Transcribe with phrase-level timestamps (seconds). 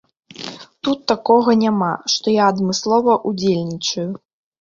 [0.85, 4.09] Тут такога няма, што я адмыслова ўдзельнічаю.